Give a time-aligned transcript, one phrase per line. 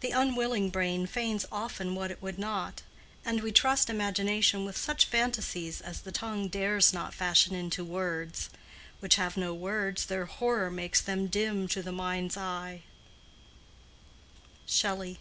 [0.00, 2.82] "The unwilling brain Feigns often what it would not;
[3.24, 8.50] and we trust Imagination with such phantasies As the tongue dares not fashion into words;
[9.00, 12.82] Which have no words, their horror makes them dim To the mind's eye."
[14.66, 15.20] —SHELLEY.